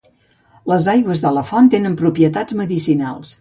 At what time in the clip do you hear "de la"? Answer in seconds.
1.25-1.43